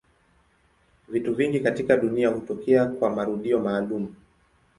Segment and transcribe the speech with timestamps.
[1.07, 4.15] Vitu vingi katika dunia hutokea kwa marudio maalumu.